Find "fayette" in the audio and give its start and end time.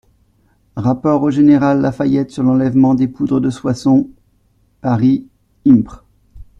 1.91-2.31